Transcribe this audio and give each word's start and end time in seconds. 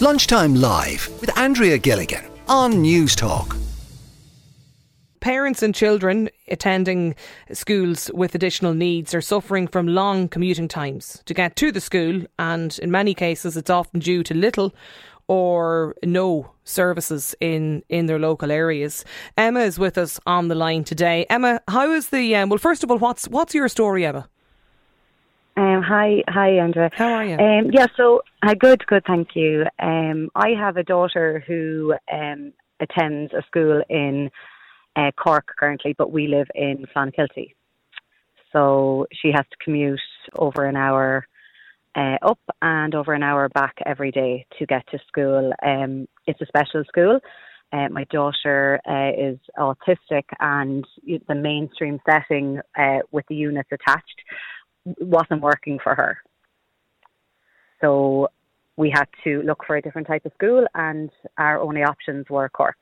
Lunchtime 0.00 0.54
Live 0.54 1.08
with 1.20 1.36
Andrea 1.36 1.76
Gilligan 1.76 2.24
on 2.46 2.74
Newstalk. 2.74 3.56
Parents 5.18 5.60
and 5.60 5.74
children 5.74 6.30
attending 6.46 7.16
schools 7.50 8.08
with 8.14 8.36
additional 8.36 8.74
needs 8.74 9.12
are 9.12 9.20
suffering 9.20 9.66
from 9.66 9.88
long 9.88 10.28
commuting 10.28 10.68
times 10.68 11.20
to 11.26 11.34
get 11.34 11.56
to 11.56 11.72
the 11.72 11.80
school, 11.80 12.22
and 12.38 12.78
in 12.80 12.92
many 12.92 13.12
cases, 13.12 13.56
it's 13.56 13.70
often 13.70 13.98
due 13.98 14.22
to 14.22 14.34
little 14.34 14.72
or 15.26 15.96
no 16.04 16.48
services 16.62 17.34
in, 17.40 17.82
in 17.88 18.06
their 18.06 18.20
local 18.20 18.52
areas. 18.52 19.04
Emma 19.36 19.60
is 19.60 19.80
with 19.80 19.98
us 19.98 20.20
on 20.26 20.46
the 20.46 20.54
line 20.54 20.84
today. 20.84 21.26
Emma, 21.28 21.60
how 21.66 21.90
is 21.90 22.10
the 22.10 22.36
um, 22.36 22.50
well? 22.50 22.58
First 22.58 22.84
of 22.84 22.92
all, 22.92 22.98
what's 22.98 23.26
what's 23.26 23.52
your 23.52 23.68
story, 23.68 24.06
Emma? 24.06 24.28
Um, 25.78 25.84
hi, 25.84 26.24
hi, 26.28 26.58
Andrea. 26.58 26.90
How 26.92 27.12
are 27.12 27.24
you? 27.24 27.36
Um, 27.36 27.70
yeah, 27.72 27.86
so 27.96 28.22
hi, 28.42 28.54
good, 28.54 28.84
good, 28.86 29.04
thank 29.06 29.36
you. 29.36 29.64
Um, 29.78 30.28
I 30.34 30.50
have 30.58 30.76
a 30.76 30.82
daughter 30.82 31.44
who 31.46 31.94
um, 32.12 32.52
attends 32.80 33.32
a 33.32 33.42
school 33.46 33.82
in 33.88 34.28
uh, 34.96 35.12
Cork 35.16 35.46
currently, 35.56 35.94
but 35.96 36.10
we 36.10 36.26
live 36.26 36.48
in 36.56 36.84
Clonakilty. 36.94 37.54
So 38.52 39.06
she 39.12 39.28
has 39.28 39.44
to 39.50 39.56
commute 39.64 40.00
over 40.36 40.64
an 40.64 40.74
hour 40.74 41.28
uh, 41.94 42.16
up 42.22 42.40
and 42.60 42.96
over 42.96 43.12
an 43.14 43.22
hour 43.22 43.48
back 43.48 43.76
every 43.86 44.10
day 44.10 44.46
to 44.58 44.66
get 44.66 44.84
to 44.90 44.98
school. 45.06 45.52
Um, 45.64 46.08
it's 46.26 46.40
a 46.40 46.46
special 46.46 46.82
school. 46.88 47.20
Uh, 47.72 47.88
my 47.90 48.02
daughter 48.10 48.80
uh, 48.88 49.12
is 49.16 49.38
autistic, 49.56 50.24
and 50.40 50.84
the 51.28 51.34
mainstream 51.36 52.00
setting 52.08 52.58
uh, 52.76 52.98
with 53.12 53.26
the 53.28 53.36
units 53.36 53.68
attached 53.70 54.22
wasn't 55.00 55.42
working 55.42 55.78
for 55.82 55.94
her. 55.94 56.18
So 57.80 58.28
we 58.76 58.90
had 58.90 59.08
to 59.24 59.42
look 59.42 59.64
for 59.66 59.76
a 59.76 59.82
different 59.82 60.06
type 60.06 60.24
of 60.24 60.32
school, 60.34 60.66
and 60.74 61.10
our 61.36 61.60
only 61.60 61.82
options 61.82 62.28
were 62.30 62.48
Cork. 62.48 62.80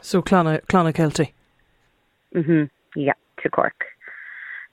So 0.00 0.20
Clona, 0.22 0.60
Clonakilty. 0.66 1.32
Mhm. 2.34 2.70
Yeah, 2.94 3.14
to 3.42 3.50
Cork, 3.50 3.84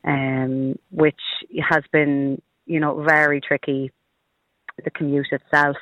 um, 0.03 0.77
which 0.91 1.21
has 1.69 1.83
been, 1.91 2.41
you 2.65 2.79
know, 2.79 3.03
very 3.03 3.39
tricky. 3.41 3.91
The 4.83 4.91
commute 4.91 5.31
itself 5.31 5.77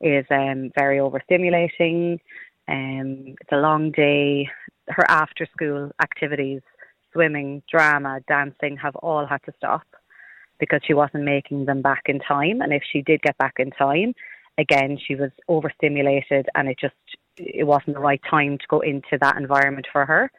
is 0.00 0.24
um, 0.30 0.70
very 0.78 0.98
overstimulating. 0.98 2.20
Um, 2.68 3.34
it's 3.40 3.52
a 3.52 3.56
long 3.56 3.90
day. 3.90 4.48
Her 4.88 5.04
after 5.08 5.46
school 5.46 5.90
activities 6.00 6.62
swimming, 7.12 7.62
drama, 7.70 8.20
dancing 8.28 8.76
have 8.76 8.96
all 8.96 9.26
had 9.26 9.42
to 9.44 9.52
stop 9.56 9.86
because 10.58 10.80
she 10.86 10.94
wasn't 10.94 11.24
making 11.24 11.64
them 11.64 11.82
back 11.82 12.02
in 12.06 12.20
time. 12.20 12.60
And 12.60 12.72
if 12.72 12.82
she 12.90 13.02
did 13.02 13.22
get 13.22 13.36
back 13.38 13.54
in 13.58 13.70
time, 13.72 14.14
again, 14.58 14.98
she 15.06 15.14
was 15.14 15.30
overstimulated 15.48 16.46
and 16.54 16.68
it 16.68 16.78
just, 16.80 16.94
it 17.36 17.66
wasn't 17.66 17.94
the 17.94 18.00
right 18.00 18.20
time 18.30 18.58
to 18.58 18.64
go 18.68 18.80
into 18.80 19.18
that 19.20 19.36
environment 19.36 19.86
for 19.92 20.06
her. 20.06 20.30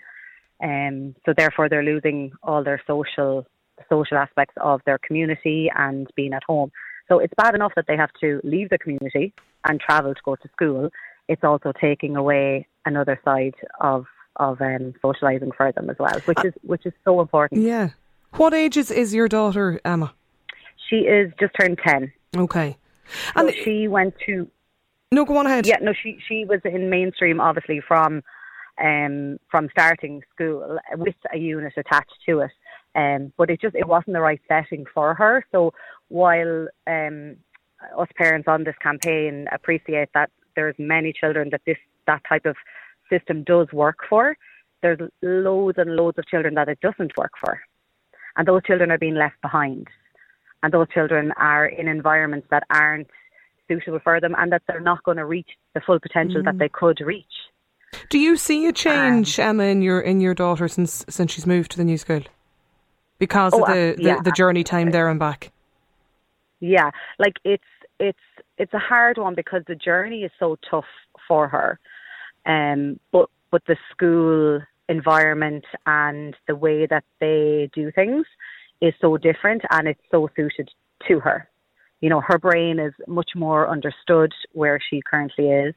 Um, 0.63 1.15
so 1.25 1.33
therefore 1.35 1.67
they're 1.67 1.83
losing 1.83 2.31
all 2.41 2.63
their 2.63 2.81
social, 2.87 3.45
social 3.89 4.17
aspects 4.17 4.55
of 4.61 4.81
their 4.85 4.99
community 4.99 5.69
and 5.75 6.07
being 6.15 6.33
at 6.33 6.43
home. 6.43 6.71
So 7.09 7.19
it's 7.19 7.33
bad 7.35 7.53
enough 7.53 7.73
that 7.75 7.85
they 7.87 7.97
have 7.97 8.11
to 8.21 8.39
leave 8.43 8.69
the 8.69 8.77
community 8.77 9.33
and 9.65 9.79
travel 9.79 10.13
to 10.13 10.21
go 10.23 10.35
to 10.35 10.49
school. 10.49 10.89
It's 11.27 11.43
also 11.43 11.73
taking 11.79 12.15
away 12.15 12.67
another 12.85 13.19
side 13.25 13.55
of 13.81 14.05
of 14.37 14.61
um, 14.61 14.93
socialising 15.03 15.55
for 15.55 15.71
them 15.71 15.89
as 15.89 15.97
well, 15.99 16.19
which 16.25 16.39
uh, 16.39 16.47
is 16.47 16.53
which 16.61 16.85
is 16.85 16.93
so 17.03 17.21
important. 17.21 17.61
Yeah. 17.61 17.89
What 18.33 18.53
age 18.53 18.77
is, 18.77 19.13
your 19.13 19.27
daughter, 19.27 19.79
Emma? 19.85 20.13
She 20.89 20.97
is 20.97 21.31
just 21.39 21.53
turned 21.59 21.79
ten. 21.85 22.11
Okay. 22.35 22.77
And 23.35 23.53
she 23.63 23.87
went 23.87 24.15
to. 24.25 24.47
No, 25.11 25.25
go 25.25 25.37
on 25.37 25.45
ahead. 25.45 25.67
Yeah, 25.67 25.77
no, 25.81 25.93
she 25.93 26.17
she 26.27 26.45
was 26.45 26.59
in 26.65 26.89
mainstream, 26.89 27.39
obviously 27.39 27.79
from 27.87 28.23
um, 28.81 29.39
from 29.51 29.69
starting 29.71 30.23
school 30.33 30.79
with 30.95 31.15
a 31.31 31.37
unit 31.37 31.73
attached 31.77 32.15
to 32.27 32.39
it. 32.39 32.51
Um, 32.95 33.33
but 33.37 33.49
it 33.49 33.61
just 33.61 33.75
it 33.75 33.87
wasn't 33.87 34.13
the 34.13 34.21
right 34.21 34.41
setting 34.47 34.85
for 34.93 35.13
her. 35.13 35.45
So 35.51 35.73
while 36.09 36.67
um, 36.87 37.37
us 37.97 38.07
parents 38.15 38.47
on 38.47 38.63
this 38.63 38.75
campaign 38.81 39.47
appreciate 39.51 40.09
that 40.13 40.31
there's 40.55 40.75
many 40.77 41.13
children 41.13 41.49
that 41.51 41.61
this 41.65 41.77
that 42.07 42.21
type 42.27 42.45
of 42.45 42.55
system 43.13 43.43
does 43.43 43.67
work 43.73 43.99
for, 44.09 44.35
there's 44.81 44.99
loads 45.21 45.77
and 45.77 45.95
loads 45.95 46.17
of 46.17 46.27
children 46.27 46.55
that 46.55 46.69
it 46.69 46.79
doesn't 46.81 47.17
work 47.17 47.31
for. 47.39 47.59
And 48.35 48.47
those 48.47 48.63
children 48.63 48.91
are 48.91 48.97
being 48.97 49.15
left 49.15 49.41
behind. 49.41 49.87
And 50.61 50.73
those 50.73 50.87
children 50.93 51.31
are 51.37 51.65
in 51.65 51.87
environments 51.87 52.47
that 52.49 52.63
aren't 52.69 53.07
suitable 53.67 53.99
for 54.03 54.19
them 54.19 54.35
and 54.37 54.51
that 54.51 54.63
they're 54.67 54.79
not 54.79 55.03
going 55.03 55.17
to 55.17 55.25
reach 55.25 55.49
the 55.73 55.81
full 55.81 55.99
potential 55.99 56.41
mm. 56.41 56.45
that 56.45 56.57
they 56.57 56.69
could 56.69 56.99
reach. 57.01 57.25
Do 58.09 58.17
you 58.19 58.37
see 58.37 58.67
a 58.67 58.73
change, 58.73 59.39
um, 59.39 59.49
Emma, 59.49 59.63
in 59.65 59.81
your 59.81 60.01
in 60.01 60.19
your 60.19 60.33
daughter 60.33 60.67
since 60.67 61.05
since 61.09 61.31
she's 61.31 61.45
moved 61.45 61.71
to 61.71 61.77
the 61.77 61.83
new 61.83 61.97
school? 61.97 62.21
Because 63.19 63.53
oh, 63.53 63.63
of 63.63 63.67
the, 63.67 63.95
yeah, 63.99 64.17
the, 64.17 64.23
the 64.23 64.31
journey 64.31 64.63
time 64.63 64.91
there 64.91 65.09
and 65.09 65.19
back. 65.19 65.51
Yeah, 66.59 66.89
like 67.19 67.35
it's 67.43 67.63
it's 67.99 68.17
it's 68.57 68.73
a 68.73 68.79
hard 68.79 69.17
one 69.17 69.35
because 69.35 69.61
the 69.67 69.75
journey 69.75 70.23
is 70.23 70.31
so 70.39 70.57
tough 70.69 70.85
for 71.27 71.47
her. 71.47 71.79
Um, 72.45 72.99
but 73.11 73.29
but 73.51 73.61
the 73.67 73.77
school 73.91 74.61
environment 74.89 75.63
and 75.85 76.35
the 76.47 76.55
way 76.55 76.85
that 76.87 77.03
they 77.19 77.69
do 77.73 77.91
things 77.91 78.25
is 78.81 78.93
so 78.99 79.17
different 79.17 79.61
and 79.71 79.87
it's 79.87 80.01
so 80.11 80.29
suited 80.35 80.69
to 81.07 81.19
her. 81.19 81.47
You 82.01 82.09
know, 82.09 82.21
her 82.25 82.37
brain 82.37 82.79
is 82.79 82.93
much 83.07 83.31
more 83.35 83.69
understood 83.69 84.33
where 84.51 84.79
she 84.89 85.01
currently 85.09 85.49
is. 85.49 85.73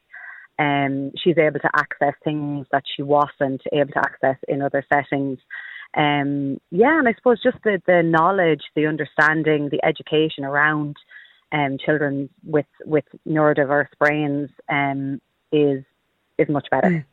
Um, 0.59 1.13
she's 1.23 1.39
able 1.39 1.61
to 1.61 1.71
access 1.75 2.15
things 2.25 2.67
that 2.73 2.83
she 2.97 3.03
wasn't 3.03 3.63
able 3.73 3.93
to 3.93 3.99
access 3.99 4.37
in 4.49 4.63
other 4.63 4.85
settings. 4.93 5.39
Um, 5.97 6.59
yeah, 6.71 6.99
and 6.99 7.07
I 7.07 7.15
suppose 7.15 7.43
just 7.43 7.59
the, 7.63 7.81
the 7.87 8.03
knowledge, 8.03 8.63
the 8.75 8.87
understanding, 8.87 9.69
the 9.71 9.85
education 9.85 10.45
around 10.45 10.97
um, 11.53 11.79
children 11.85 12.29
with 12.45 12.67
with 12.85 13.05
neurodiverse 13.27 13.89
brains 14.01 14.51
um, 14.69 15.21
is 15.53 15.85
is 16.39 16.49
much 16.49 16.69
better. 16.71 16.89
Mm. 16.89 17.05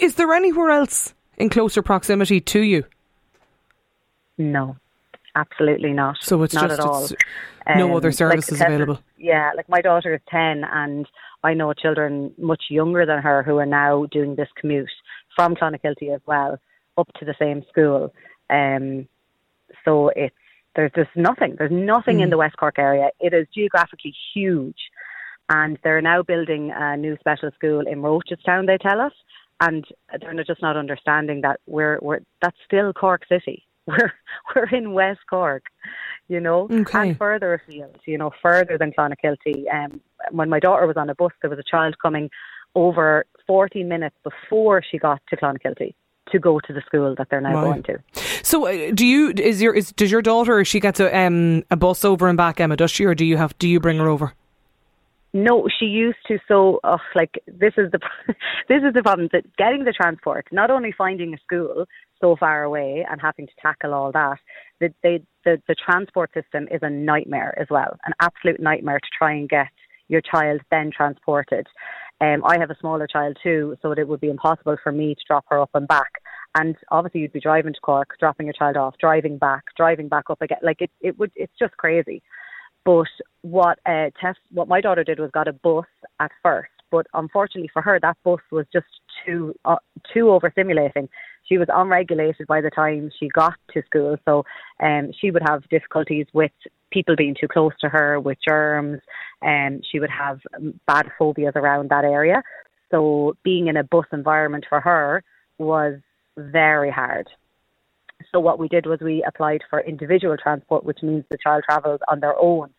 Is 0.00 0.16
there 0.16 0.32
anywhere 0.32 0.70
else 0.70 1.14
in 1.36 1.48
closer 1.48 1.82
proximity 1.82 2.40
to 2.40 2.60
you? 2.60 2.84
No, 4.38 4.76
absolutely 5.34 5.92
not. 5.92 6.16
So 6.20 6.42
it's 6.42 6.54
not 6.54 6.68
just 6.68 6.80
at 6.80 6.86
all. 6.86 7.08
no 7.76 7.90
um, 7.90 7.96
other 7.96 8.12
services 8.12 8.60
like 8.60 8.68
available. 8.68 9.00
Yeah, 9.18 9.50
like 9.56 9.68
my 9.68 9.80
daughter 9.80 10.14
is 10.14 10.20
ten, 10.28 10.64
and 10.64 11.06
I 11.44 11.54
know 11.54 11.72
children 11.72 12.32
much 12.38 12.64
younger 12.70 13.06
than 13.06 13.20
her 13.22 13.42
who 13.42 13.58
are 13.58 13.66
now 13.66 14.06
doing 14.06 14.34
this 14.36 14.48
commute 14.56 14.90
from 15.36 15.54
Clonakilty 15.54 16.14
as 16.14 16.20
well 16.26 16.58
up 16.98 17.08
to 17.18 17.24
the 17.24 17.34
same 17.38 17.64
school. 17.70 18.12
Um, 18.50 19.08
so 19.84 20.10
it's 20.14 20.34
there's 20.74 20.92
just 20.94 21.10
nothing. 21.14 21.56
There's 21.58 21.72
nothing 21.72 22.18
mm. 22.18 22.22
in 22.22 22.30
the 22.30 22.38
West 22.38 22.56
Cork 22.56 22.78
area. 22.78 23.10
It 23.20 23.34
is 23.34 23.46
geographically 23.54 24.14
huge 24.34 24.78
and 25.48 25.78
they're 25.82 26.00
now 26.02 26.22
building 26.22 26.72
a 26.74 26.96
new 26.96 27.16
special 27.20 27.50
school 27.54 27.80
in 27.80 28.00
Rochestown. 28.02 28.66
They 28.66 28.78
tell 28.78 29.00
us, 29.00 29.12
and 29.60 29.84
they're 30.20 30.44
just 30.44 30.62
not 30.62 30.76
understanding 30.76 31.40
that 31.42 31.60
we're 31.66 31.98
we're 32.02 32.20
that's 32.40 32.56
still 32.64 32.92
Cork 32.92 33.22
City. 33.28 33.64
We're 33.86 34.12
we're 34.54 34.68
in 34.68 34.92
West 34.92 35.22
Cork, 35.28 35.64
you 36.28 36.38
know, 36.38 36.68
okay. 36.70 37.08
and 37.08 37.18
further 37.18 37.54
afield, 37.54 37.98
you 38.06 38.16
know, 38.16 38.30
further 38.40 38.78
than 38.78 38.92
Clonakilty. 38.92 39.64
Um, 39.74 40.00
when 40.30 40.48
my 40.48 40.60
daughter 40.60 40.86
was 40.86 40.96
on 40.96 41.10
a 41.10 41.16
bus, 41.16 41.32
there 41.40 41.50
was 41.50 41.58
a 41.58 41.64
child 41.68 41.96
coming 42.00 42.30
over 42.76 43.26
40 43.44 43.82
minutes 43.82 44.14
before 44.22 44.84
she 44.88 44.98
got 44.98 45.20
to 45.30 45.36
Clonakilty 45.36 45.94
to 46.30 46.38
go 46.38 46.60
to 46.60 46.72
the 46.72 46.80
school 46.86 47.14
that 47.18 47.28
they're 47.30 47.40
now 47.40 47.54
wow. 47.54 47.64
going 47.64 47.82
to. 47.82 47.98
So, 48.42 48.66
uh, 48.66 48.92
do 48.92 49.06
you 49.06 49.32
is 49.36 49.60
your 49.60 49.74
is 49.74 49.92
does 49.92 50.10
your 50.10 50.22
daughter 50.22 50.64
she 50.64 50.80
gets 50.80 51.00
a 51.00 51.14
um 51.16 51.64
a 51.70 51.76
bus 51.76 52.04
over 52.04 52.28
and 52.28 52.36
back 52.36 52.60
Emma 52.60 52.76
does 52.76 52.90
she 52.90 53.04
or 53.04 53.14
do 53.14 53.24
you 53.24 53.36
have 53.36 53.56
do 53.58 53.68
you 53.68 53.80
bring 53.80 53.98
her 53.98 54.08
over? 54.08 54.34
No, 55.34 55.66
she 55.78 55.86
used 55.86 56.18
to. 56.28 56.38
So, 56.46 56.80
oh, 56.84 56.98
like 57.14 57.42
this 57.46 57.72
is 57.78 57.90
the 57.90 58.00
this 58.68 58.82
is 58.86 58.92
the 58.94 59.02
problem 59.02 59.28
that 59.32 59.44
getting 59.56 59.84
the 59.84 59.92
transport, 59.92 60.46
not 60.52 60.70
only 60.70 60.92
finding 60.96 61.32
a 61.32 61.38
school 61.38 61.86
so 62.20 62.36
far 62.38 62.62
away 62.64 63.04
and 63.10 63.20
having 63.20 63.46
to 63.46 63.52
tackle 63.60 63.94
all 63.94 64.12
that, 64.12 64.38
the 64.80 64.92
the 65.02 65.24
the, 65.44 65.74
transport 65.74 66.30
system 66.34 66.68
is 66.70 66.80
a 66.82 66.90
nightmare 66.90 67.58
as 67.58 67.66
well, 67.70 67.98
an 68.04 68.12
absolute 68.20 68.60
nightmare 68.60 69.00
to 69.00 69.08
try 69.18 69.32
and 69.32 69.48
get 69.48 69.68
your 70.08 70.20
child 70.20 70.60
then 70.70 70.90
transported. 70.94 71.66
Um, 72.20 72.44
I 72.44 72.58
have 72.58 72.70
a 72.70 72.76
smaller 72.78 73.08
child 73.08 73.38
too, 73.42 73.76
so 73.82 73.90
it 73.92 74.06
would 74.06 74.20
be 74.20 74.30
impossible 74.30 74.76
for 74.82 74.92
me 74.92 75.14
to 75.14 75.20
drop 75.26 75.44
her 75.48 75.60
up 75.60 75.70
and 75.74 75.88
back. 75.88 76.12
And 76.54 76.76
obviously, 76.90 77.22
you'd 77.22 77.32
be 77.32 77.40
driving 77.40 77.72
to 77.72 77.80
Cork, 77.80 78.10
dropping 78.20 78.46
your 78.46 78.52
child 78.52 78.76
off, 78.76 78.94
driving 79.00 79.38
back, 79.38 79.64
driving 79.76 80.08
back 80.08 80.24
up 80.28 80.42
again. 80.42 80.58
Like 80.62 80.82
it, 80.82 80.90
it 81.00 81.18
would. 81.18 81.32
It's 81.34 81.52
just 81.58 81.76
crazy. 81.78 82.22
But 82.84 83.06
what 83.42 83.78
uh, 83.86 84.10
test, 84.20 84.38
what 84.52 84.68
my 84.68 84.80
daughter 84.80 85.04
did 85.04 85.20
was 85.20 85.30
got 85.30 85.48
a 85.48 85.52
bus 85.52 85.86
at 86.20 86.32
first, 86.42 86.70
but 86.90 87.06
unfortunately 87.14 87.70
for 87.72 87.82
her, 87.82 87.98
that 88.00 88.16
bus 88.24 88.40
was 88.50 88.66
just 88.72 88.86
too 89.24 89.54
uh, 89.64 89.76
too 90.12 90.24
overstimulating. 90.24 91.08
She 91.48 91.52
she 91.52 91.58
was 91.58 91.68
unregulated 91.72 92.46
by 92.46 92.62
the 92.62 92.70
time 92.70 93.10
she 93.18 93.28
got 93.28 93.54
to 93.74 93.82
school. 93.84 94.16
So 94.24 94.44
um, 94.82 95.12
she 95.20 95.30
would 95.30 95.42
have 95.46 95.68
difficulties 95.68 96.26
with 96.32 96.52
people 96.90 97.14
being 97.14 97.36
too 97.38 97.48
close 97.48 97.72
to 97.80 97.88
her, 97.88 98.18
with 98.18 98.38
germs, 98.46 99.00
and 99.42 99.76
um, 99.76 99.82
she 99.90 100.00
would 100.00 100.10
have 100.10 100.40
bad 100.86 101.10
phobias 101.18 101.52
around 101.54 101.90
that 101.90 102.04
area. 102.04 102.42
So 102.90 103.36
being 103.42 103.66
in 103.66 103.76
a 103.76 103.84
bus 103.84 104.06
environment 104.12 104.64
for 104.68 104.80
her 104.80 105.22
was 105.58 105.98
very 106.38 106.90
hard. 106.90 107.28
So 108.30 108.40
what 108.40 108.58
we 108.58 108.68
did 108.68 108.86
was 108.86 109.00
we 109.00 109.24
applied 109.26 109.62
for 109.68 109.80
individual 109.80 110.36
transport, 110.36 110.84
which 110.84 111.02
means 111.02 111.24
the 111.30 111.38
child 111.38 111.64
travels 111.68 112.00
on 112.08 112.20
their 112.20 112.36
own. 112.36 112.70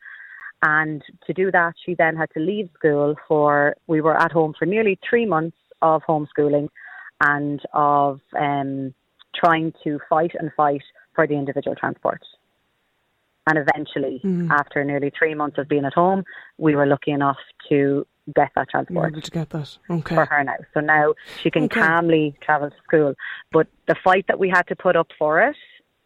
And 0.61 1.03
to 1.27 1.33
do 1.33 1.51
that, 1.51 1.73
she 1.85 1.93
then 1.93 2.15
had 2.15 2.29
to 2.35 2.39
leave 2.39 2.69
school 2.77 3.15
for, 3.27 3.75
we 3.87 3.99
were 3.99 4.17
at 4.17 4.31
home 4.31 4.53
for 4.57 4.65
nearly 4.65 4.97
three 5.07 5.25
months 5.25 5.57
of 5.81 6.01
homeschooling 6.07 6.69
and 7.21 7.61
of 7.73 8.21
um, 8.39 8.93
trying 9.35 9.73
to 9.83 9.99
fight 10.09 10.31
and 10.39 10.51
fight 10.55 10.83
for 11.15 11.27
the 11.27 11.33
individual 11.33 11.75
transport. 11.75 12.21
And 13.45 13.57
eventually, 13.57 14.21
mm. 14.23 14.49
after 14.51 14.83
nearly 14.85 15.11
three 15.17 15.35
months 15.35 15.57
of 15.57 15.67
being 15.67 15.83
at 15.83 15.93
home, 15.93 16.23
we 16.57 16.75
were 16.75 16.85
lucky 16.85 17.11
enough 17.11 17.37
to 17.69 18.07
get 18.35 18.51
that 18.55 18.69
transport. 18.69 19.23
to 19.23 19.31
get 19.31 19.49
that, 19.51 19.77
okay. 19.89 20.15
For 20.15 20.25
her 20.25 20.43
now, 20.43 20.55
so 20.73 20.79
now 20.79 21.13
she 21.41 21.51
can 21.51 21.63
okay. 21.63 21.81
calmly 21.81 22.35
travel 22.41 22.69
to 22.69 22.75
school. 22.83 23.13
But 23.51 23.67
the 23.87 23.95
fight 24.03 24.25
that 24.27 24.39
we 24.39 24.49
had 24.49 24.63
to 24.67 24.75
put 24.75 24.95
up 24.95 25.07
for 25.17 25.41
it 25.41 25.55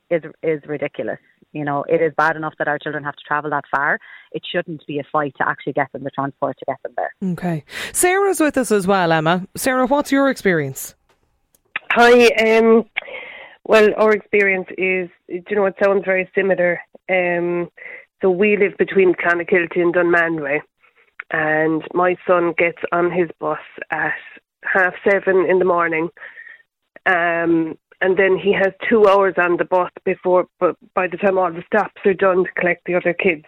is 0.10 0.24
is 0.44 0.62
ridiculous. 0.68 1.20
You 1.54 1.64
know, 1.64 1.84
it 1.88 2.02
is 2.02 2.14
bad 2.18 2.36
enough 2.36 2.54
that 2.60 2.68
our 2.68 2.78
children 2.78 3.04
have 3.04 3.16
to 3.16 3.24
travel 3.26 3.50
that 3.52 3.64
far. 3.72 4.00
It 4.32 4.44
shouldn't 4.50 4.86
be 4.86 5.00
a 5.00 5.04
fight 5.12 5.34
to 5.38 5.48
actually 5.48 5.74
get 5.74 5.92
them 5.92 6.04
the 6.04 6.12
transport 6.12 6.58
to 6.60 6.66
get 6.66 6.78
them 6.84 6.94
there. 6.98 7.32
Okay. 7.32 7.64
Sarah's 7.94 8.40
with 8.40 8.58
us 8.58 8.72
as 8.72 8.86
well, 8.86 9.12
Emma. 9.12 9.48
Sarah, 9.56 9.88
what's 9.88 10.12
your 10.12 10.30
experience? 10.30 10.96
Hi. 11.92 12.28
Um, 12.28 12.86
well, 13.64 13.90
our 13.98 14.12
experience 14.12 14.68
is, 14.78 15.10
you 15.28 15.56
know, 15.56 15.66
it 15.66 15.76
sounds 15.84 16.04
very 16.06 16.30
similar. 16.36 16.80
Um, 17.10 17.70
so 18.22 18.30
we 18.30 18.58
live 18.58 18.78
between 18.78 19.14
Clonakilty 19.14 19.80
and 19.80 19.94
Dunmanway, 19.94 20.60
and 21.32 21.84
my 21.94 22.16
son 22.26 22.54
gets 22.58 22.80
on 22.92 23.12
his 23.12 23.30
bus 23.40 23.60
at 23.92 24.14
half 24.64 24.94
seven 25.10 25.46
in 25.50 25.60
the 25.60 25.66
morning. 25.66 26.10
Um, 27.06 27.78
and 28.00 28.18
then 28.18 28.38
he 28.38 28.54
has 28.54 28.74
two 28.88 29.08
hours 29.08 29.36
on 29.38 29.58
the 29.58 29.66
bus 29.66 29.90
before, 30.06 30.48
but 30.60 30.76
by 30.94 31.08
the 31.08 31.18
time 31.18 31.38
all 31.38 31.52
the 31.52 31.64
stops 31.66 32.02
are 32.06 32.14
done 32.14 32.44
to 32.44 32.52
collect 32.60 32.86
the 32.86 32.96
other 32.96 33.14
kids. 33.14 33.46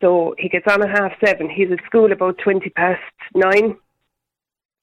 So 0.00 0.34
he 0.38 0.48
gets 0.48 0.66
on 0.68 0.82
at 0.82 0.98
half 0.98 1.12
seven. 1.24 1.48
He's 1.48 1.70
at 1.70 1.84
school 1.84 2.10
about 2.12 2.38
twenty 2.38 2.70
past 2.70 3.00
nine. 3.34 3.76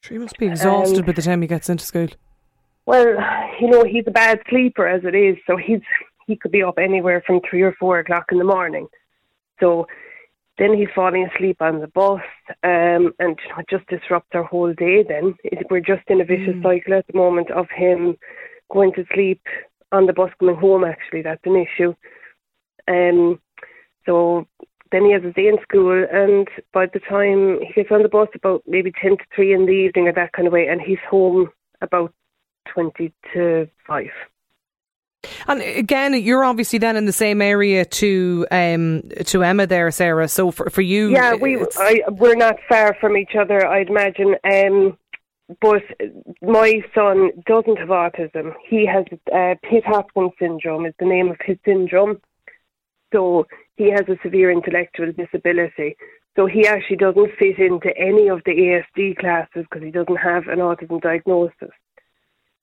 He 0.07 0.17
must 0.17 0.37
be 0.37 0.47
exhausted 0.47 1.05
by 1.05 1.11
the 1.11 1.21
time 1.21 1.41
he 1.41 1.47
gets 1.47 1.69
into 1.69 1.85
school. 1.85 2.07
Well, 2.85 3.15
you 3.59 3.67
know, 3.67 3.83
he's 3.83 4.05
a 4.07 4.11
bad 4.11 4.39
sleeper 4.49 4.87
as 4.87 5.03
it 5.03 5.15
is, 5.15 5.37
so 5.47 5.57
he's 5.57 5.81
he 6.27 6.35
could 6.35 6.51
be 6.51 6.63
up 6.63 6.77
anywhere 6.77 7.23
from 7.25 7.41
three 7.49 7.61
or 7.61 7.73
four 7.79 7.99
o'clock 7.99 8.25
in 8.31 8.37
the 8.37 8.43
morning. 8.43 8.87
So 9.59 9.87
then 10.57 10.73
he's 10.73 10.87
falling 10.95 11.27
asleep 11.27 11.61
on 11.61 11.79
the 11.79 11.87
bus, 11.87 12.21
um, 12.63 13.13
and 13.19 13.37
you 13.43 13.49
know, 13.49 13.63
just 13.69 13.87
disrupts 13.87 14.31
our 14.33 14.43
whole 14.43 14.73
day. 14.73 15.03
Then 15.03 15.35
we're 15.69 15.79
just 15.79 16.03
in 16.07 16.21
a 16.21 16.25
vicious 16.25 16.55
mm. 16.55 16.63
cycle 16.63 16.93
at 16.95 17.05
the 17.07 17.17
moment 17.17 17.51
of 17.51 17.67
him 17.69 18.17
going 18.71 18.91
to 18.93 19.05
sleep 19.13 19.41
on 19.91 20.07
the 20.07 20.13
bus 20.13 20.31
coming 20.39 20.55
home. 20.55 20.83
Actually, 20.83 21.21
that's 21.21 21.45
an 21.45 21.55
issue. 21.55 21.93
Um, 22.87 23.39
so 24.05 24.47
then 24.91 25.05
he 25.05 25.13
has 25.13 25.23
his 25.23 25.35
day 25.35 25.47
in 25.47 25.57
school, 25.61 26.05
and 26.11 26.47
by 26.73 26.87
the 26.87 26.99
time 26.99 27.59
he 27.61 27.73
gets 27.73 27.91
on 27.91 28.03
the 28.03 28.09
bus, 28.09 28.29
about 28.33 28.63
maybe 28.65 28.91
ten 28.91 29.17
to 29.17 29.23
three 29.35 29.53
in 29.53 29.65
the 29.65 29.71
evening 29.71 30.07
or 30.07 30.13
that 30.13 30.33
kind 30.33 30.47
of 30.47 30.53
way, 30.53 30.67
and 30.67 30.81
he's 30.81 30.97
home 31.09 31.49
about 31.81 32.13
twenty 32.73 33.13
to 33.33 33.67
five. 33.85 34.09
And 35.47 35.61
again, 35.61 36.13
you're 36.13 36.43
obviously 36.43 36.77
then 36.77 36.97
in 36.97 37.05
the 37.05 37.13
same 37.13 37.41
area 37.41 37.85
to 37.85 38.47
um, 38.51 39.03
to 39.25 39.43
Emma 39.43 39.65
there, 39.65 39.89
Sarah. 39.91 40.27
So 40.27 40.51
for 40.51 40.69
for 40.69 40.81
you, 40.81 41.09
yeah, 41.09 41.35
we 41.35 41.57
I, 41.77 42.01
we're 42.09 42.35
not 42.35 42.57
far 42.67 42.95
from 42.99 43.15
each 43.15 43.35
other. 43.39 43.65
I'd 43.65 43.89
imagine. 43.89 44.35
Um, 44.43 44.97
but 45.61 45.83
my 46.41 46.81
son 46.93 47.31
doesn't 47.45 47.77
have 47.77 47.87
autism. 47.87 48.53
He 48.67 48.85
has 48.85 49.05
uh, 49.33 49.55
Pitt 49.63 49.85
Hopkins 49.85 50.33
syndrome. 50.39 50.85
Is 50.85 50.93
the 50.99 51.05
name 51.05 51.29
of 51.29 51.37
his 51.45 51.57
syndrome. 51.63 52.19
So 53.13 53.47
he 53.77 53.89
has 53.91 54.03
a 54.09 54.17
severe 54.21 54.51
intellectual 54.51 55.13
disability. 55.13 55.95
So 56.35 56.45
he 56.45 56.67
actually 56.67 56.97
doesn't 56.97 57.31
fit 57.39 57.57
into 57.57 57.95
any 57.97 58.27
of 58.27 58.41
the 58.45 58.51
ASD 58.51 59.17
classes 59.17 59.65
because 59.69 59.83
he 59.83 59.91
doesn't 59.91 60.17
have 60.17 60.47
an 60.47 60.59
autism 60.59 61.01
diagnosis. 61.01 61.71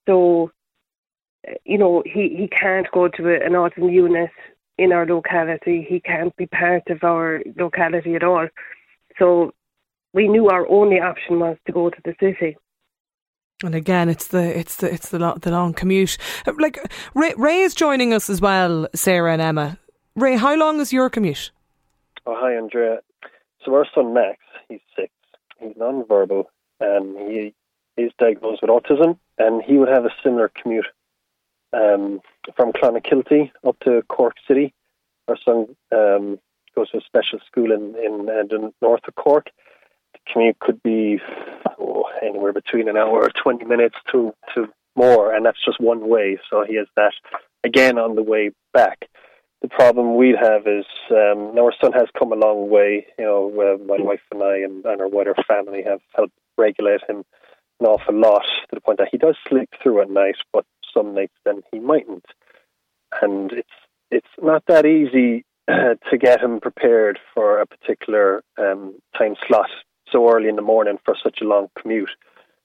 So 0.07 0.53
you 1.65 1.79
know, 1.79 2.03
he, 2.07 2.35
he 2.37 2.49
can't 2.49 2.91
go 2.93 3.09
to 3.09 3.29
a, 3.29 3.45
an 3.45 3.53
autism 3.53 3.93
unit 3.93 4.31
in 4.79 4.93
our 4.93 5.07
locality. 5.07 5.87
He 5.89 6.01
can't 6.01 6.35
be 6.37 6.47
part 6.47 6.83
of 6.89 7.05
our 7.05 7.43
locality 7.57 8.15
at 8.15 8.25
all. 8.25 8.49
So 9.19 9.53
we 10.13 10.29
knew 10.29 10.49
our 10.49 10.67
only 10.69 11.01
option 11.01 11.39
was 11.39 11.57
to 11.67 11.73
go 11.73 11.91
to 11.91 11.99
the 12.05 12.15
city. 12.21 12.57
And 13.63 13.75
again, 13.75 14.09
it's 14.09 14.29
the 14.29 14.59
it's 14.59 14.77
the 14.77 14.93
it's 14.93 15.11
the 15.11 15.19
long, 15.19 15.39
the 15.39 15.51
long 15.51 15.75
commute. 15.75 16.19
Uh, 16.45 16.53
like 16.59 16.79
Ray, 17.15 17.35
Ray 17.37 17.61
is 17.61 17.75
joining 17.75 18.13
us 18.13 18.29
as 18.29 18.41
well, 18.41 18.89
Sarah 18.95 19.33
and 19.33 19.41
Emma. 19.41 19.79
Ray, 20.17 20.37
how 20.37 20.55
long 20.57 20.81
is 20.81 20.93
your 20.93 21.09
commute? 21.09 21.51
Oh, 22.27 22.37
hi, 22.37 22.57
Andrea. 22.57 22.99
So 23.65 23.75
our 23.75 23.87
son 23.95 24.13
Max, 24.13 24.39
he's 24.69 24.81
six. 24.97 25.13
He's 25.61 25.77
non-verbal, 25.77 26.51
and 26.81 27.17
he 27.17 27.55
is 27.97 28.13
diagnosed 28.19 28.61
with 28.63 28.71
autism, 28.71 29.19
and 29.39 29.63
he 29.63 29.79
would 29.79 29.89
have 29.89 30.05
a 30.05 30.11
similar 30.23 30.51
commute 30.61 30.87
um, 31.75 32.21
from 32.57 32.73
Clonakilty 32.73 33.51
up 33.67 33.79
to 33.81 34.03
Cork 34.09 34.35
City. 34.47 34.73
Our 35.29 35.37
son 35.45 35.77
um, 35.93 36.39
goes 36.75 36.91
to 36.91 36.99
a 36.99 37.01
special 37.03 37.39
school 37.47 37.73
in, 37.73 37.95
in 37.97 38.29
uh, 38.29 38.45
the 38.49 38.73
north 38.81 39.03
of 39.09 39.15
Cork. 39.15 39.47
The 40.13 40.33
commute 40.33 40.59
could 40.61 40.83
be 40.83 41.19
oh, 41.79 42.05
anywhere 42.23 42.53
between 42.53 42.89
an 42.89 42.97
hour 42.97 43.23
or 43.23 43.31
20 43.31 43.65
minutes 43.65 43.97
to, 44.13 44.35
to 44.55 44.69
more, 44.97 45.35
and 45.35 45.45
that's 45.45 45.65
just 45.65 45.81
one 45.81 46.09
way. 46.09 46.39
So 46.51 46.65
he 46.67 46.77
has 46.77 46.87
that 46.97 47.13
again 47.65 47.99
on 47.99 48.15
the 48.15 48.23
way 48.23 48.51
back. 48.73 49.09
The 49.63 49.69
problem 49.69 50.17
we'd 50.17 50.37
have 50.37 50.67
is 50.67 50.85
um, 51.11 51.55
now 51.55 51.65
our 51.65 51.75
son 51.81 51.93
has 51.93 52.09
come 52.19 52.33
a 52.33 52.37
long 52.37 52.69
way. 52.69 53.07
You 53.19 53.25
know, 53.25 53.49
uh, 53.49 53.83
my 53.83 53.97
wife 53.99 54.21
and 54.31 54.43
I 54.43 54.59
and, 54.59 54.85
and 54.85 55.01
our 55.01 55.09
wider 55.09 55.35
family 55.49 55.83
have 55.83 56.01
helped 56.15 56.35
regulate 56.59 57.01
him 57.09 57.25
an 57.81 57.87
awful 57.87 58.15
lot 58.15 58.45
to 58.69 58.75
the 58.75 58.81
point 58.81 58.99
that 58.99 59.09
he 59.11 59.19
does 59.19 59.37
sleep 59.49 59.71
through 59.83 60.03
at 60.03 60.11
night, 60.11 60.37
but 60.53 60.65
some 60.95 61.15
nights 61.15 61.35
then 61.45 61.63
he 61.73 61.81
mightn't. 61.81 62.27
And 63.21 63.53
it's 63.53 63.69
it's 64.11 64.27
not 64.41 64.65
that 64.67 64.87
easy 64.87 65.45
uh, 65.69 65.95
to 66.11 66.19
get 66.19 66.41
him 66.41 66.61
prepared 66.61 67.19
for 67.35 67.61
a 67.61 67.67
particular 67.67 68.43
um, 68.59 68.95
time 69.17 69.35
slot 69.47 69.71
so 70.11 70.31
early 70.31 70.49
in 70.49 70.57
the 70.57 70.63
morning 70.63 70.99
for 71.05 71.17
such 71.23 71.41
a 71.41 71.45
long 71.45 71.69
commute. 71.79 72.11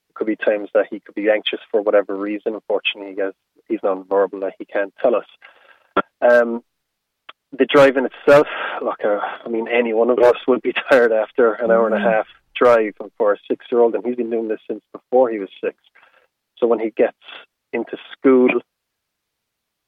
It 0.10 0.16
could 0.16 0.28
be 0.28 0.36
times 0.36 0.70
that 0.74 0.88
he 0.90 1.00
could 1.00 1.16
be 1.16 1.30
anxious 1.30 1.60
for 1.72 1.82
whatever 1.82 2.16
reason. 2.16 2.56
Unfortunately, 2.56 3.16
he 3.16 3.22
has, 3.22 3.34
he's 3.68 3.80
non-verbal 3.84 4.42
that 4.42 4.54
he 4.60 4.66
can't 4.66 4.94
tell 5.02 5.16
us. 5.16 5.26
Um, 6.22 6.64
the 7.58 7.66
driving 7.66 8.06
itself, 8.06 8.48
look, 8.84 9.00
uh, 9.04 9.20
I 9.46 9.50
mean, 9.50 9.68
any 9.68 9.94
one 9.94 10.10
of 10.10 10.20
us 10.20 10.36
would 10.48 10.62
be 10.62 10.74
tired 10.92 11.12
after 11.12 11.54
an 11.54 11.72
hour 11.72 11.88
and 11.88 11.96
a 11.96 12.00
mm-hmm. 12.00 12.08
half 12.08 12.28
drive 12.56 12.94
for 13.18 13.34
a 13.34 13.38
six-year-old, 13.50 13.96
and 13.96 14.06
he's 14.06 14.18
been 14.18 14.30
doing 14.30 14.50
this 14.50 14.60
since 14.70 14.82
before 14.92 15.30
he 15.30 15.40
was 15.40 15.50
six. 15.64 15.78
So 16.58 16.68
when 16.68 16.80
he 16.80 16.92
gets 16.92 17.18
into 17.74 17.98
school, 18.14 18.50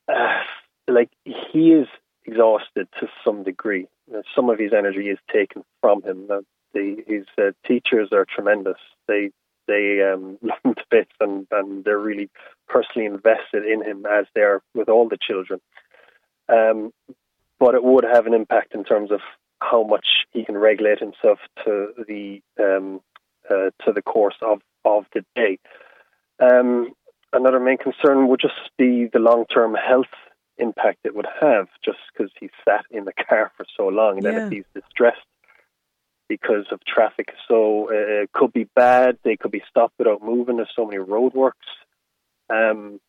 uh, 0.08 0.42
like 0.88 1.10
he 1.24 1.72
is 1.72 1.88
exhausted 2.26 2.88
to 3.00 3.08
some 3.24 3.44
degree. 3.44 3.88
Some 4.36 4.50
of 4.50 4.60
his 4.60 4.74
energy 4.74 5.10
is 5.10 5.20
taken 5.32 5.64
from 5.82 6.04
him. 6.04 6.28
The, 6.74 7.04
his 7.08 7.26
uh, 7.38 7.52
teachers 7.66 8.10
are 8.12 8.26
tremendous. 8.26 8.78
They 9.08 9.32
they 9.68 10.02
um, 10.02 10.38
love 10.42 10.76
to 10.76 10.84
bits, 10.90 11.12
and, 11.20 11.48
and 11.52 11.84
they're 11.84 11.98
really 11.98 12.30
personally 12.68 13.06
invested 13.06 13.66
in 13.66 13.84
him 13.84 14.06
as 14.06 14.26
they 14.36 14.42
are 14.42 14.62
with 14.74 14.90
all 14.90 15.08
the 15.08 15.18
children. 15.22 15.60
Um, 16.50 16.92
but 17.60 17.76
it 17.76 17.84
would 17.84 18.04
have 18.04 18.26
an 18.26 18.34
impact 18.34 18.74
in 18.74 18.84
terms 18.84 19.12
of 19.12 19.20
how 19.62 19.84
much 19.84 20.06
he 20.32 20.44
can 20.44 20.58
regulate 20.58 21.00
himself 21.00 21.40
to 21.64 21.90
the 22.08 22.42
um, 22.60 23.02
uh, 23.50 23.70
to 23.86 23.92
the 23.94 24.02
course 24.02 24.36
of, 24.42 24.62
of 24.84 25.06
the 25.14 25.24
day. 25.36 25.60
Um, 26.40 26.94
another 27.34 27.60
main 27.60 27.78
concern 27.78 28.28
would 28.28 28.40
just 28.40 28.70
be 28.78 29.08
the 29.12 29.20
long 29.20 29.46
term 29.46 29.76
health 29.76 30.14
impact 30.58 31.00
it 31.04 31.16
would 31.16 31.28
have 31.40 31.68
just 31.84 31.98
because 32.12 32.32
he 32.40 32.50
sat 32.66 32.86
in 32.92 33.06
the 33.06 33.14
car 33.14 33.52
for 33.58 33.66
so 33.76 33.88
long. 33.88 34.18
And 34.18 34.24
yeah. 34.24 34.32
then 34.32 34.48
if 34.48 34.52
he's 34.52 34.82
distressed 34.84 35.20
because 36.28 36.66
of 36.72 36.80
traffic, 36.86 37.34
so 37.48 37.90
uh, 37.90 38.24
it 38.24 38.32
could 38.32 38.54
be 38.54 38.68
bad. 38.76 39.18
They 39.24 39.36
could 39.36 39.52
be 39.52 39.64
stopped 39.70 39.96
without 39.98 40.24
moving. 40.24 40.58
There's 40.58 40.70
so 40.76 40.86
many 40.86 41.04
roadworks. 41.04 41.52
Um, 42.50 43.00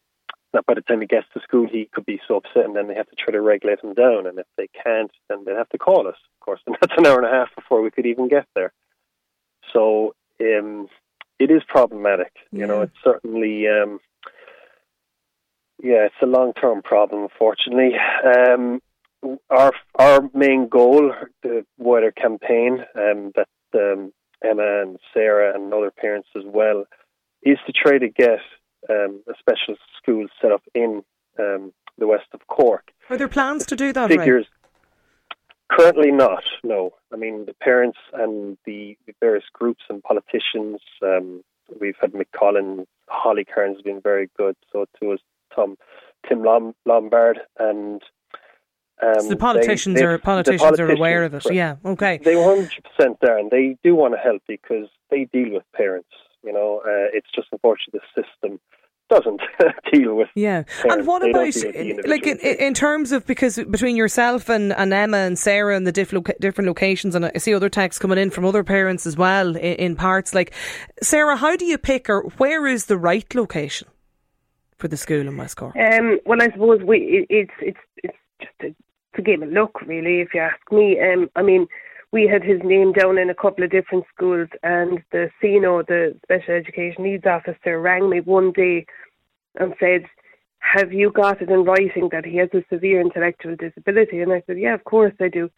that 0.52 0.66
by 0.66 0.74
the 0.74 0.82
time 0.82 1.00
he 1.00 1.06
gets 1.06 1.26
to 1.32 1.40
school, 1.40 1.66
he 1.66 1.88
could 1.92 2.04
be 2.04 2.20
so 2.28 2.36
upset, 2.36 2.64
and 2.64 2.76
then 2.76 2.86
they 2.86 2.94
have 2.94 3.08
to 3.08 3.16
try 3.16 3.32
to 3.32 3.40
regulate 3.40 3.80
him 3.80 3.94
down. 3.94 4.26
And 4.26 4.38
if 4.38 4.46
they 4.56 4.68
can't, 4.68 5.10
then 5.28 5.44
they 5.44 5.52
have 5.52 5.68
to 5.70 5.78
call 5.78 6.06
us, 6.06 6.16
of 6.16 6.40
course. 6.44 6.60
And 6.66 6.76
that's 6.80 6.92
an 6.96 7.06
hour 7.06 7.18
and 7.18 7.26
a 7.26 7.30
half 7.30 7.54
before 7.54 7.80
we 7.80 7.90
could 7.90 8.06
even 8.06 8.28
get 8.28 8.46
there. 8.54 8.72
So 9.72 10.14
um, 10.40 10.88
it 11.38 11.50
is 11.50 11.62
problematic. 11.66 12.32
Yeah. 12.50 12.60
You 12.60 12.66
know, 12.66 12.82
it's 12.82 12.96
certainly 13.02 13.66
um, 13.68 14.00
Yeah, 15.82 16.06
it's 16.06 16.14
a 16.22 16.26
long 16.26 16.52
term 16.54 16.80
problem, 16.82 17.24
unfortunately. 17.24 17.92
Um, 18.24 18.80
our 19.50 19.72
our 19.98 20.30
main 20.32 20.68
goal, 20.68 21.12
the 21.42 21.66
wider 21.76 22.12
campaign 22.12 22.84
um, 22.94 23.32
that 23.34 23.48
um, 23.74 24.12
Emma 24.44 24.82
and 24.82 24.98
Sarah 25.12 25.54
and 25.54 25.74
other 25.74 25.90
parents 25.90 26.28
as 26.36 26.44
well, 26.46 26.84
is 27.42 27.58
to 27.66 27.72
try 27.72 27.98
to 27.98 28.08
get 28.08 28.38
um, 28.88 29.22
a 29.28 29.34
special 29.38 29.74
school 30.00 30.26
set 30.40 30.52
up 30.52 30.62
in 30.74 31.02
um, 31.38 31.72
the 31.98 32.06
west 32.06 32.26
of 32.32 32.46
Cork. 32.46 32.92
Are 33.10 33.16
there 33.16 33.28
plans 33.28 33.66
to 33.66 33.76
do 33.76 33.92
that? 33.92 34.08
Figures 34.08 34.46
currently 35.72 36.10
not. 36.10 36.44
No, 36.62 36.92
I 37.12 37.16
mean 37.16 37.46
the 37.46 37.54
parents 37.54 37.98
and 38.12 38.56
the 38.64 38.96
various 39.20 39.44
groups 39.52 39.82
and 39.88 40.02
politicians. 40.02 40.80
Um, 41.02 41.42
we've 41.80 41.96
had 42.00 42.12
Mick 42.12 42.26
Collins, 42.36 42.86
Holly 43.08 43.44
Cairns 43.44 43.78
has 43.78 43.82
been 43.82 44.00
very 44.00 44.30
good. 44.36 44.56
So 44.72 44.86
too 45.00 45.12
is 45.12 45.20
Tom 45.54 45.76
Tim 46.28 46.44
Lombard 46.86 47.40
and 47.58 48.02
um, 49.02 49.20
so 49.20 49.28
the 49.28 49.36
politicians 49.36 49.98
they, 49.98 50.04
are 50.04 50.18
politicians, 50.18 50.62
politicians, 50.62 50.90
are 50.90 50.92
aware 50.92 51.24
of 51.24 51.34
it. 51.34 51.44
Yeah, 51.50 51.76
okay. 51.84 52.20
They 52.22 52.36
100 52.36 52.70
percent 52.84 53.18
there, 53.20 53.36
and 53.36 53.50
they 53.50 53.76
do 53.82 53.96
want 53.96 54.14
to 54.14 54.20
help 54.20 54.42
because 54.46 54.86
they 55.10 55.24
deal 55.32 55.54
with 55.54 55.64
parents. 55.74 56.10
You 56.44 56.52
know, 56.52 56.82
uh, 56.84 57.10
it's 57.12 57.26
just 57.34 57.48
unfortunate 57.50 58.00
the 58.14 58.22
system 58.22 58.60
doesn't 59.10 59.40
deal 59.92 60.14
with. 60.14 60.28
Yeah, 60.36 60.62
parents. 60.62 60.96
and 60.98 61.06
what 61.06 61.22
they 61.22 61.30
about 61.30 62.08
like 62.08 62.26
in, 62.26 62.38
in, 62.38 62.74
terms 62.74 63.10
of 63.10 63.26
because 63.26 63.56
between 63.56 63.96
yourself 63.96 64.48
and, 64.48 64.72
and 64.72 64.92
Emma 64.92 65.18
and 65.18 65.38
Sarah 65.38 65.76
and 65.76 65.86
the 65.86 65.92
different 65.92 66.30
different 66.40 66.68
locations, 66.68 67.14
and 67.14 67.26
I 67.26 67.38
see 67.38 67.54
other 67.54 67.68
texts 67.68 67.98
coming 67.98 68.18
in 68.18 68.30
from 68.30 68.44
other 68.44 68.62
parents 68.62 69.04
as 69.04 69.16
well 69.16 69.56
in, 69.56 69.74
in 69.74 69.96
parts. 69.96 70.32
Like 70.32 70.54
Sarah, 71.02 71.36
how 71.36 71.56
do 71.56 71.64
you 71.64 71.78
pick 71.78 72.08
or 72.08 72.22
where 72.38 72.66
is 72.66 72.86
the 72.86 72.98
right 72.98 73.32
location 73.34 73.88
for 74.82 74.88
the 74.88 74.96
school 74.96 75.20
in 75.20 75.36
West 75.36 75.56
Cork? 75.56 75.74
Um, 75.76 76.18
well, 76.26 76.42
I 76.42 76.50
suppose 76.50 76.82
we 76.82 76.98
it, 76.98 77.26
it's 77.30 77.56
it's 77.60 77.84
it's 78.02 78.18
just 78.40 78.74
a 79.16 79.22
give 79.22 79.42
a 79.42 79.46
look, 79.46 79.80
really, 79.82 80.20
if 80.20 80.34
you 80.34 80.40
ask 80.40 80.60
me. 80.72 80.98
Um, 81.00 81.30
I 81.36 81.42
mean, 81.42 81.68
we 82.12 82.26
had 82.26 82.42
his 82.42 82.60
name 82.64 82.92
down 82.92 83.16
in 83.16 83.30
a 83.30 83.34
couple 83.34 83.62
of 83.62 83.70
different 83.70 84.04
schools, 84.12 84.48
and 84.62 84.98
the 85.12 85.30
SENO, 85.40 85.84
the 85.86 86.18
Special 86.24 86.54
Education 86.54 87.04
Needs 87.04 87.24
Officer, 87.24 87.80
rang 87.80 88.10
me 88.10 88.20
one 88.20 88.50
day 88.50 88.84
and 89.60 89.74
said, 89.78 90.04
Have 90.58 90.92
you 90.92 91.12
got 91.12 91.40
it 91.40 91.48
in 91.48 91.64
writing 91.64 92.08
that 92.10 92.24
he 92.24 92.36
has 92.38 92.48
a 92.52 92.64
severe 92.68 93.00
intellectual 93.00 93.54
disability? 93.54 94.20
And 94.20 94.32
I 94.32 94.42
said, 94.46 94.58
Yeah, 94.58 94.74
of 94.74 94.84
course 94.84 95.14
I 95.20 95.28
do. 95.28 95.48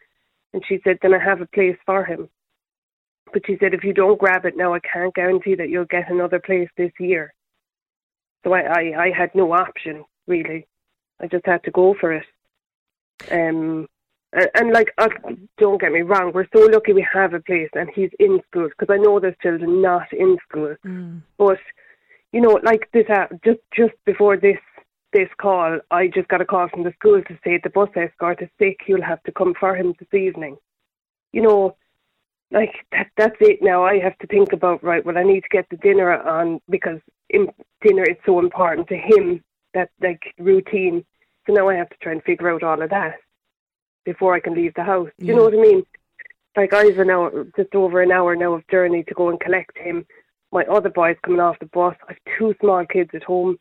And 0.53 0.63
she 0.69 0.81
said, 0.85 0.99
Then 1.01 1.15
I 1.15 1.19
have 1.19 1.41
a 1.41 1.47
place 1.47 1.79
for 1.87 2.05
him. 2.05 2.29
But 3.33 3.43
she 3.47 3.57
said, 3.59 3.73
If 3.73 3.85
you 3.85 3.95
don't 3.95 4.21
grab 4.21 4.45
it 4.45 4.57
now, 4.57 4.75
I 4.75 4.81
can't 4.81 5.15
guarantee 5.15 5.55
that 5.55 5.71
you'll 5.71 5.87
get 5.87 6.11
another 6.11 6.39
place 6.39 6.69
this 6.77 6.93
year. 7.01 7.33
So 8.45 8.53
I, 8.53 8.61
I, 8.61 9.05
I 9.05 9.11
had 9.11 9.35
no 9.35 9.53
option, 9.53 10.05
really. 10.27 10.67
I 11.21 11.27
just 11.27 11.47
had 11.47 11.65
to 11.65 11.71
go 11.71 11.95
for 11.99 12.13
it. 12.13 12.27
Um, 13.31 13.89
and, 14.33 14.51
and 14.55 14.73
like, 14.73 14.93
uh, 14.99 15.09
don't 15.59 15.81
get 15.81 15.93
me 15.93 16.03
wrong, 16.03 16.33
we're 16.33 16.49
so 16.55 16.67
lucky 16.67 16.93
we 16.93 17.07
have 17.13 17.35
a 17.35 17.41
place 17.41 17.71
and 17.75 17.89
he's 17.95 18.11
in 18.19 18.41
school 18.51 18.69
because 18.69 18.93
I 18.93 18.99
know 18.99 19.19
there's 19.19 19.37
children 19.43 19.81
not 19.81 20.13
in 20.13 20.37
school. 20.49 20.75
Mm. 20.85 21.23
But 21.39 21.59
you 22.33 22.41
know, 22.41 22.59
like 22.65 22.91
this, 22.93 23.07
uh, 23.09 23.27
just 23.45 23.61
just 23.73 23.95
before 24.05 24.37
this 24.37 24.59
this 25.13 25.29
call, 25.41 25.79
I 25.93 26.09
just 26.09 26.27
got 26.27 26.41
a 26.41 26.45
call 26.45 26.69
from 26.69 26.83
the 26.83 26.93
school 26.99 27.23
to 27.23 27.39
say 27.45 27.61
the 27.63 27.71
bus 27.71 27.89
escort 27.95 28.43
is 28.43 28.49
sick. 28.59 28.81
You'll 28.89 29.03
have 29.03 29.23
to 29.23 29.33
come 29.33 29.55
for 29.59 29.77
him 29.77 29.95
this 30.01 30.13
evening. 30.13 30.57
You 31.33 31.43
know, 31.43 31.77
like 32.51 32.75
that, 32.91 33.11
that's 33.17 33.37
it 33.41 33.61
now. 33.63 33.85
I 33.85 34.01
have 34.01 34.19
to 34.19 34.27
think 34.27 34.53
about 34.53 34.83
right. 34.83 35.07
Well, 35.07 35.17
I 35.17 35.23
need 35.23 35.43
to 35.43 35.49
get 35.49 35.67
the 35.71 35.77
dinner 35.77 36.13
on 36.13 36.61
because 36.69 36.99
in, 37.31 37.49
dinner 37.87 38.05
is 38.05 38.17
so 38.27 38.39
important 38.39 38.89
to 38.89 38.97
him. 38.97 39.43
That 39.75 39.91
like 40.01 40.23
routine 40.39 41.05
so 41.47 41.53
now 41.53 41.69
I 41.69 41.75
have 41.77 41.91
to 41.91 41.97
try 42.01 42.13
and 42.13 42.23
figure 42.23 42.51
out 42.51 42.63
all 42.63 42.81
of 42.81 42.91
that 42.91 43.17
before 44.05 44.35
I 44.35 44.41
can 44.41 44.55
leave 44.55 44.75
the 44.75 44.83
house. 44.83 45.11
Do 45.19 45.27
you 45.27 45.37
know 45.37 45.45
what 45.45 45.55
I 45.55 45.59
mean? 45.61 45.83
Like 46.57 46.73
I 46.73 46.85
have 46.85 46.99
an 46.99 47.11
hour, 47.11 47.47
just 47.57 47.75
over 47.75 48.01
an 48.01 48.13
hour 48.13 48.37
now 48.37 48.55
of 48.55 48.67
journey 48.69 49.03
to 49.05 49.15
go 49.15 49.29
and 49.29 49.41
collect 49.41 49.77
him. 49.77 50.07
My 50.53 50.65
other 50.65 50.89
boy's 50.89 51.17
coming 51.25 51.41
off 51.41 51.59
the 51.59 51.67
bus. 51.67 51.97
I've 52.09 52.17
two 52.39 52.55
small 52.61 52.85
kids 52.87 53.11
at 53.13 53.25
home. 53.25 53.59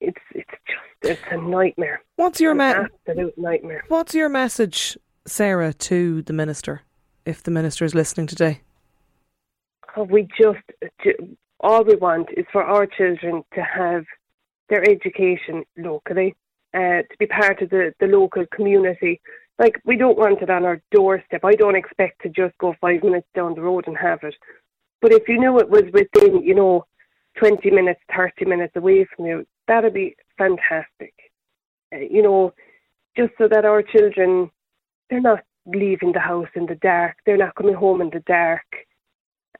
It's 0.00 0.18
it's 0.34 0.50
just 0.66 1.20
it's 1.22 1.22
a 1.30 1.36
nightmare. 1.36 2.02
What's 2.16 2.40
your 2.40 2.54
me- 2.54 2.64
absolute 2.64 3.38
nightmare? 3.38 3.84
What's 3.88 4.14
your 4.14 4.28
message, 4.28 4.98
Sarah, 5.26 5.72
to 5.72 6.22
the 6.22 6.32
minister, 6.32 6.82
if 7.24 7.42
the 7.42 7.50
minister 7.50 7.84
is 7.84 7.94
listening 7.94 8.26
today? 8.26 8.62
Oh, 9.96 10.02
we 10.02 10.28
just 10.36 10.58
all 11.60 11.84
we 11.84 11.96
want 11.96 12.28
is 12.36 12.46
for 12.52 12.62
our 12.62 12.86
children 12.86 13.42
to 13.54 13.62
have 13.62 14.04
their 14.68 14.88
education 14.88 15.64
locally 15.76 16.34
uh, 16.74 17.02
to 17.02 17.16
be 17.18 17.26
part 17.26 17.62
of 17.62 17.70
the, 17.70 17.92
the 18.00 18.06
local 18.06 18.44
community. 18.54 19.20
Like, 19.58 19.80
we 19.84 19.96
don't 19.96 20.18
want 20.18 20.42
it 20.42 20.50
on 20.50 20.64
our 20.64 20.80
doorstep. 20.92 21.44
I 21.44 21.54
don't 21.54 21.76
expect 21.76 22.22
to 22.22 22.28
just 22.28 22.56
go 22.58 22.74
five 22.80 23.02
minutes 23.02 23.26
down 23.34 23.54
the 23.54 23.62
road 23.62 23.88
and 23.88 23.96
have 23.96 24.20
it. 24.22 24.34
But 25.00 25.12
if 25.12 25.28
you 25.28 25.38
knew 25.38 25.58
it 25.58 25.70
was 25.70 25.84
within, 25.92 26.42
you 26.42 26.54
know, 26.54 26.84
20 27.38 27.70
minutes, 27.70 28.00
30 28.14 28.44
minutes 28.44 28.76
away 28.76 29.06
from 29.16 29.26
you, 29.26 29.46
that'd 29.66 29.94
be 29.94 30.16
fantastic. 30.36 31.14
Uh, 31.92 31.98
you 31.98 32.22
know, 32.22 32.52
just 33.16 33.32
so 33.38 33.48
that 33.48 33.64
our 33.64 33.82
children, 33.82 34.50
they're 35.10 35.20
not 35.20 35.40
leaving 35.66 36.12
the 36.12 36.20
house 36.20 36.48
in 36.54 36.66
the 36.66 36.76
dark, 36.76 37.16
they're 37.26 37.36
not 37.36 37.54
coming 37.54 37.74
home 37.74 38.00
in 38.00 38.10
the 38.10 38.20
dark. 38.20 38.64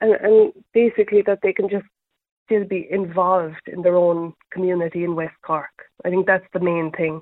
And, 0.01 0.13
and 0.13 0.53
basically 0.73 1.23
that 1.23 1.41
they 1.43 1.53
can 1.53 1.69
just 1.69 1.87
still 2.47 2.65
be 2.65 2.87
involved 2.91 3.61
in 3.67 3.83
their 3.83 3.97
own 3.97 4.33
community 4.53 5.05
in 5.05 5.15
West 5.15 5.35
Cork. 5.45 5.71
I 6.05 6.11
think 6.11 6.27
that's 6.27 6.47
the 6.53 6.61
main 6.61 6.91
thing. 6.93 7.21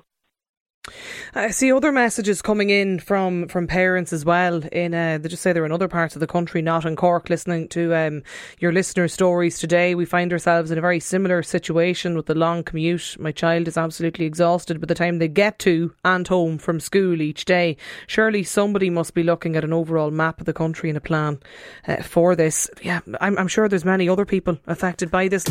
I 1.35 1.51
see 1.51 1.71
other 1.71 1.91
messages 1.91 2.41
coming 2.41 2.69
in 2.69 2.99
from, 2.99 3.47
from 3.47 3.67
parents 3.67 4.13
as 4.13 4.25
well. 4.25 4.63
In 4.71 4.93
uh, 4.93 5.17
they 5.19 5.29
just 5.29 5.43
say 5.43 5.53
they're 5.53 5.65
in 5.65 5.71
other 5.71 5.87
parts 5.87 6.15
of 6.15 6.19
the 6.19 6.27
country, 6.27 6.61
not 6.61 6.85
in 6.85 6.95
Cork. 6.95 7.29
Listening 7.29 7.67
to 7.69 7.93
um, 7.95 8.23
your 8.59 8.71
listener 8.71 9.07
stories 9.07 9.59
today, 9.59 9.95
we 9.95 10.05
find 10.05 10.31
ourselves 10.31 10.71
in 10.71 10.77
a 10.77 10.81
very 10.81 10.99
similar 10.99 11.43
situation 11.43 12.15
with 12.15 12.25
the 12.25 12.35
long 12.35 12.63
commute. 12.63 13.15
My 13.19 13.31
child 13.31 13.67
is 13.67 13.77
absolutely 13.77 14.25
exhausted 14.25 14.79
by 14.79 14.85
the 14.85 14.95
time 14.95 15.19
they 15.19 15.27
get 15.27 15.59
to 15.59 15.93
and 16.03 16.27
home 16.27 16.57
from 16.57 16.79
school 16.79 17.21
each 17.21 17.45
day. 17.45 17.77
Surely 18.07 18.43
somebody 18.43 18.89
must 18.89 19.13
be 19.13 19.23
looking 19.23 19.55
at 19.55 19.63
an 19.63 19.73
overall 19.73 20.11
map 20.11 20.39
of 20.39 20.45
the 20.45 20.53
country 20.53 20.89
and 20.89 20.97
a 20.97 21.01
plan 21.01 21.39
uh, 21.87 22.01
for 22.03 22.35
this. 22.35 22.69
Yeah, 22.81 23.01
I'm, 23.21 23.37
I'm 23.37 23.47
sure 23.47 23.67
there's 23.67 23.85
many 23.85 24.09
other 24.09 24.25
people 24.25 24.57
affected 24.67 25.11
by 25.11 25.27
this. 25.27 25.45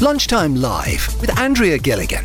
Lunchtime 0.00 0.54
Live 0.54 1.20
with 1.20 1.36
Andrea 1.38 1.78
Gilligan. 1.78 2.24